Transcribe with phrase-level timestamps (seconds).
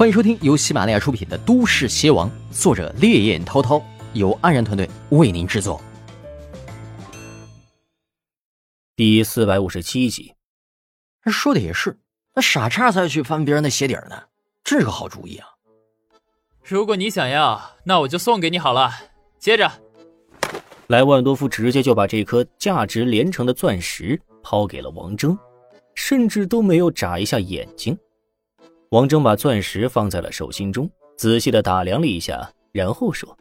[0.00, 5.78] 欢迎收听由喜马拉雅出品的《都市邪王》，作者烈焰滔滔，由安然团队为您制作。
[8.96, 10.32] 第四百五十七集。
[11.26, 11.98] 说的也是，
[12.34, 14.22] 那傻叉才去翻别人的鞋底呢，
[14.64, 15.46] 真是个好主意啊！
[16.64, 18.90] 如果你想要，那我就送给你好了。
[19.38, 19.70] 接着，
[20.86, 25.36] 莱万多夫直接就把这颗价值连城的钻石抛给了王峥，
[25.94, 27.94] 甚至都没有眨一下眼睛。
[28.90, 33.38] 王峥把钻石放在了手心中，仔细的打量了一下，然后说：“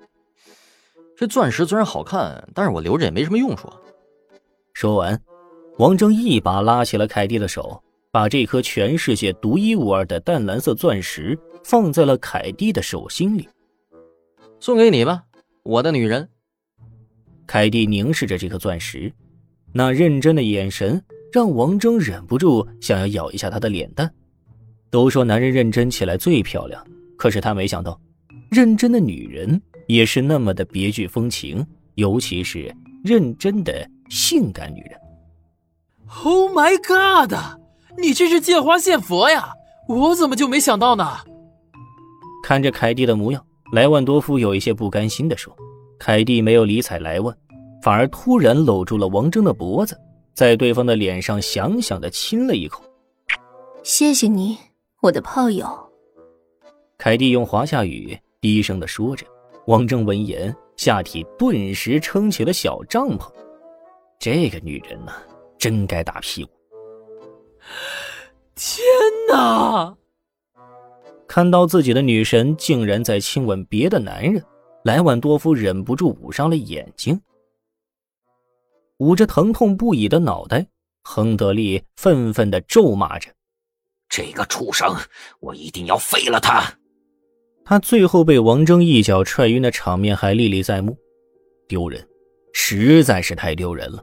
[1.18, 3.68] 这钻石虽然好看，但是我留着也没什么用处。”
[4.74, 5.20] 说完，
[5.80, 7.82] 王峥一把拉起了凯蒂的手，
[8.12, 13.50] 把这颗全世界独一无二的淡蓝色钻石放在了凯蒂的手心里。
[14.62, 15.24] “送给你吧，
[15.64, 16.30] 我的女人。”
[17.48, 19.12] 凯蒂凝视着这颗钻石，
[19.74, 24.14] 那认真的眼神让王峥忍不住想要咬一下她的脸蛋。
[24.90, 26.86] 都说男人认真起来最漂亮，
[27.18, 28.00] 可是他没想到，
[28.50, 35.00] 认真的女人也是那么的别具风情，尤其是认真的性感女人。
[36.24, 37.34] Oh my god！
[37.98, 39.52] 你这是借花献佛呀！
[39.88, 41.06] 我怎么就没想到呢？
[42.44, 45.56] 看着凯蒂的模样，莱万多夫有一些不甘心的说。
[46.00, 47.36] 凯蒂没有理睬莱万，
[47.84, 50.00] 反而突然搂住了王峥的脖子，
[50.34, 52.82] 在对方的脸上响响的亲了一口。
[53.84, 54.58] 谢谢你。
[55.02, 55.66] 我的炮友，
[56.98, 59.26] 凯蒂用华夏语低声的说着。
[59.68, 63.32] 王峥闻言，下体顿时撑起了小帐篷。
[64.20, 65.14] 这个女人呢，
[65.58, 66.52] 真该打屁股！
[68.56, 68.84] 天
[69.30, 69.96] 哪！
[71.28, 74.44] 看到自己的女神竟然在亲吻别的男人，
[74.84, 77.22] 莱万多夫忍不住捂上了眼睛，
[78.98, 80.68] 捂着疼痛不已的脑袋，
[81.04, 83.32] 亨德利愤愤的咒骂着。
[84.10, 84.96] 这个畜生，
[85.40, 86.64] 我一定要废了他！
[87.64, 90.98] 他最后被王峥一脚踹晕的场面还历历在目，
[91.68, 92.04] 丢人，
[92.52, 94.02] 实在是太丢人了。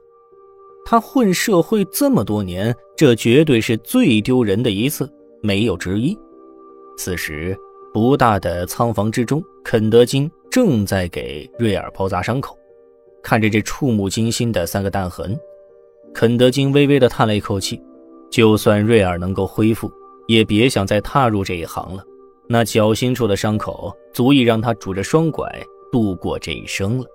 [0.85, 5.13] 他混社会这么多年，这绝对是最丢人的一次，
[5.43, 6.17] 没有之一。
[6.97, 7.59] 此时，
[7.93, 12.57] 不大的仓房之中，肯德金正在给瑞尔包扎伤口，
[13.25, 15.37] 看着这触目惊心的三个弹痕，
[16.15, 17.83] 肯德金微微的叹了一口气。
[18.29, 19.91] 就算瑞尔能够恢复，
[20.27, 22.05] 也别想再踏入这一行了。
[22.49, 25.51] 那脚心处的伤口足以让他拄着双拐
[25.91, 27.07] 度过这一生了。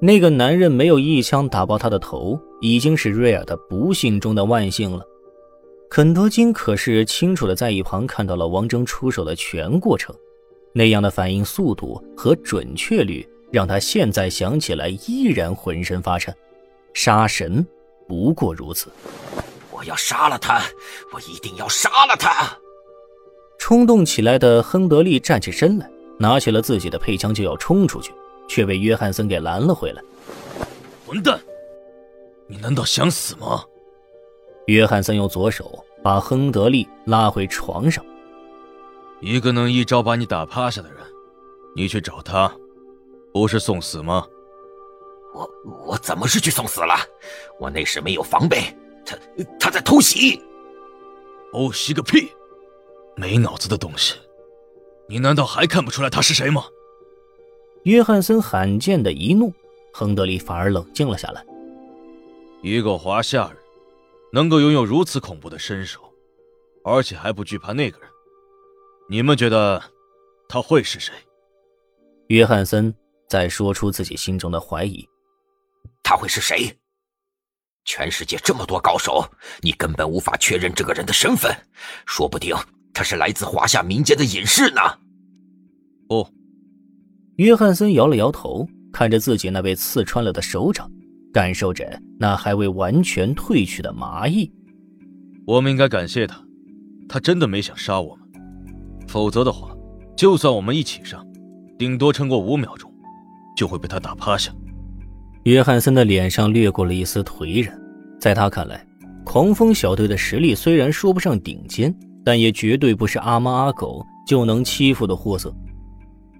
[0.00, 5.04] 那个男人没有一枪打爆他的头，已经是瑞尔的不幸中的万幸了。
[5.90, 10.14] 肯德金可是清楚的在一旁看到了王峥出手的全过程，
[10.72, 16.34] 那样的反应速度和准确率，让他现在想起来依然浑身发颤。
[16.94, 17.66] 杀神
[18.08, 18.88] 不过如此。
[19.80, 20.60] 我要杀了他！
[21.10, 22.54] 我一定要杀了他！
[23.58, 28.12] 冲动起来的亨德利站起身来，拿起了自己的配枪就要冲出去，
[28.46, 30.02] 却被约翰森给拦了回来。
[31.06, 31.40] 混蛋！
[32.46, 33.64] 你难道想死吗？
[34.66, 38.04] 约翰森用左手把亨德利拉回床上。
[39.22, 40.98] 一个能一招把你打趴下的人，
[41.74, 42.54] 你去找他，
[43.32, 44.26] 不是送死吗？
[45.32, 45.50] 我
[45.86, 46.94] 我怎么是去送死了？
[47.58, 48.62] 我那时没有防备。
[49.04, 49.16] 他
[49.58, 50.40] 他在偷袭，
[51.52, 52.30] 偷袭个屁！
[53.16, 54.14] 没脑子的东西，
[55.08, 56.64] 你难道还看不出来他是谁吗？
[57.84, 59.52] 约翰森罕见的一怒，
[59.92, 61.44] 亨德利反而冷静了下来。
[62.62, 63.56] 一个华夏人，
[64.32, 66.00] 能够拥有如此恐怖的身手，
[66.84, 68.08] 而且还不惧怕那个人，
[69.08, 69.82] 你们觉得
[70.48, 71.12] 他会是谁？
[72.28, 72.94] 约翰森
[73.28, 75.08] 在说出自己心中的怀疑。
[76.02, 76.76] 他会是谁？
[77.84, 79.24] 全世界这么多高手，
[79.60, 81.54] 你根本无法确认这个人的身份，
[82.06, 82.54] 说不定
[82.92, 84.80] 他是来自华夏民间的隐士呢。
[86.08, 86.30] 哦，
[87.36, 90.90] 约翰森摇了摇头，看着自己那被刺穿了的手掌，
[91.32, 94.52] 感受着那还未完全褪去的麻意。
[95.46, 96.40] 我们应该感谢他，
[97.08, 98.26] 他真的没想杀我们，
[99.08, 99.74] 否则的话，
[100.16, 101.26] 就算我们一起上，
[101.78, 102.92] 顶多撑过五秒钟，
[103.56, 104.52] 就会被他打趴下。
[105.44, 107.79] 约翰森的脸上掠过了一丝颓然，
[108.20, 108.86] 在他看来，
[109.24, 115.50] 狂风小队的实力虽然说不上顶尖，但也绝对不是阿猫阿狗就能欺负的货色，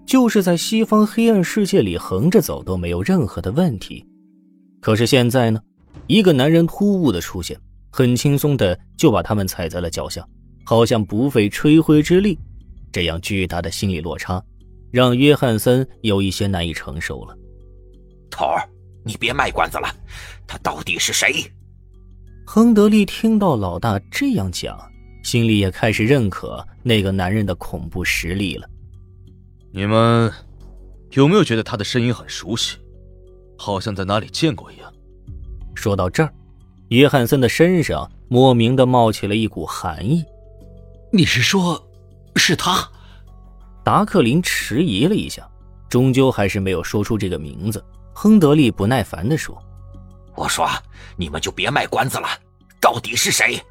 [0.05, 4.07] 就是在西方黑暗世界里横着走都没有任何的问题。
[4.79, 5.59] 可是现在呢，
[6.07, 7.59] 一个男人突兀的出现，
[7.91, 10.23] 很轻松的就把他们踩在了脚下，
[10.67, 12.39] 好像不费吹灰之力。
[12.93, 14.43] 这样巨大的心理落差，
[14.91, 17.35] 让约翰森有一些难以承受了。
[18.31, 18.69] 头儿。
[19.03, 19.89] 你别卖关子了，
[20.47, 21.43] 他到底是谁？
[22.53, 24.77] 亨德利听到老大这样讲，
[25.23, 28.69] 心里也开始认可那个男人的恐怖实力了。
[29.71, 30.29] 你们
[31.13, 32.77] 有没有觉得他的声音很熟悉，
[33.57, 34.93] 好像在哪里见过一样？
[35.77, 36.35] 说到这儿，
[36.89, 40.25] 约翰森的身上莫名的冒起了一股寒意。
[41.13, 41.81] 你是说，
[42.35, 42.85] 是他？
[43.85, 45.49] 达克林迟疑了一下，
[45.89, 47.81] 终究还是没有说出这个名字。
[48.13, 49.57] 亨德利不耐烦地说
[50.41, 50.67] ：“我说，
[51.19, 52.27] 你们就别卖关子了，
[52.81, 53.63] 到底是谁？”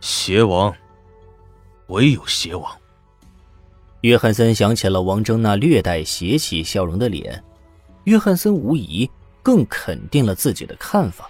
[0.00, 0.74] 邪王，
[1.88, 2.74] 唯有邪王。
[4.00, 7.44] 约翰森想起了王峥那略带邪气笑容的脸，
[8.04, 9.10] 约翰森无疑
[9.42, 11.28] 更肯定了自己的看法。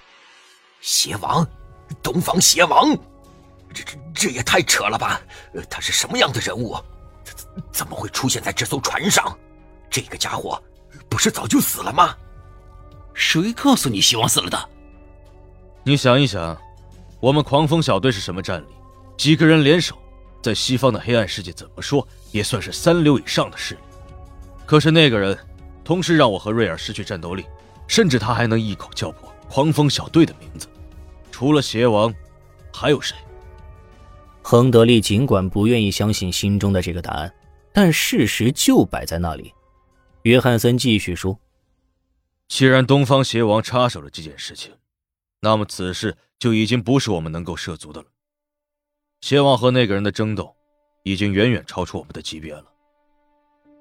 [0.80, 1.44] 邪王，
[2.00, 2.96] 东方邪王，
[3.74, 5.20] 这这这也太扯了吧！
[5.68, 6.76] 他是什么样的人物？
[7.24, 9.36] 怎怎么会出现在这艘船上？
[9.90, 10.62] 这个家伙
[11.08, 12.16] 不是早就死了吗？
[13.18, 14.68] 谁告诉你邪王死了的？
[15.82, 16.56] 你想一想。
[17.18, 18.66] 我们狂风小队是什么战力？
[19.16, 19.98] 几个人联手，
[20.40, 23.80] 在西方的黑暗世界怎么说也算是三流以上的势力。
[24.64, 25.36] 可是那个人，
[25.82, 27.44] 同时让我和瑞尔失去战斗力，
[27.88, 30.68] 甚至他还能一口叫破狂风小队的名字。
[31.32, 32.14] 除了邪王，
[32.72, 33.16] 还有谁？
[34.40, 37.34] 亨德利尽管不愿意相信心中的这个答案，
[37.72, 39.52] 但事实就摆在那里。
[40.22, 41.36] 约翰森继续说
[42.48, 44.72] ：“既然东方邪王插手了这件事情，
[45.40, 48.06] 那么此事……”就已经不是我们能够涉足的了。
[49.22, 50.54] 邪王和那个人的争斗，
[51.02, 52.64] 已经远远超出我们的级别了。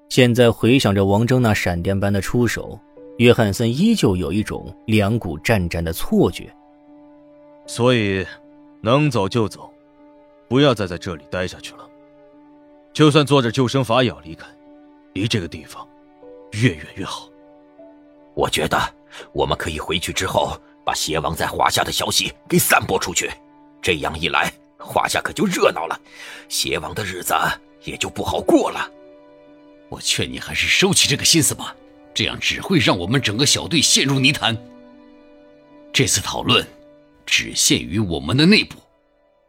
[0.08, 2.76] 现在回想着王峥那闪电般的出手，
[3.18, 6.52] 约翰森依旧有一种两股战战的错觉。
[7.64, 8.26] 所以，
[8.80, 9.72] 能走就走，
[10.48, 11.88] 不要再在这里待下去了。
[12.92, 14.48] 就算坐着救生筏也要离开，
[15.12, 15.88] 离这个地方
[16.54, 17.30] 越远越好。
[18.38, 18.78] 我觉得
[19.32, 20.56] 我们可以回去之后。
[20.88, 23.30] 把邪王在华夏的消息给散播出去，
[23.82, 26.00] 这样一来，华夏可就热闹了，
[26.48, 27.34] 邪王的日子
[27.84, 28.90] 也就不好过了。
[29.90, 31.76] 我劝你还是收起这个心思吧，
[32.14, 34.56] 这样只会让我们整个小队陷入泥潭。
[35.92, 36.66] 这次讨论
[37.26, 38.76] 只限于我们的内部，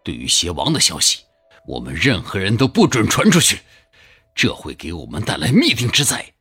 [0.03, 1.21] 对于邪王的消息，
[1.65, 3.59] 我们任何人都不准传出去，
[4.35, 6.33] 这会给我们带来灭顶之灾。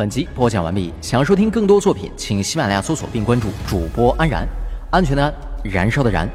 [0.00, 0.90] 本集播讲完毕。
[1.02, 4.48] 想要收听更多作品，请喜马拉雅搜索并关注主播安然，
[4.90, 6.26] 安全的安，燃烧的燃。